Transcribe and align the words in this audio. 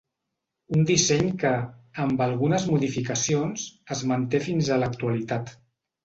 Un 0.75 0.85
disseny 0.91 1.27
que, 1.41 1.49
amb 2.05 2.23
algunes 2.25 2.65
modificacions, 2.71 3.65
es 3.97 4.01
manté 4.13 4.41
fins 4.47 4.71
a 4.71 4.79
l'actualitat. 4.85 5.53